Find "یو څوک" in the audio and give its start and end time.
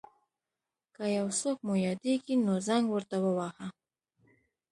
1.17-1.57